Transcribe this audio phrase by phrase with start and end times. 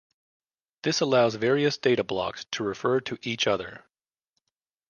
[0.81, 3.85] This allows various data blocks to refer to each other.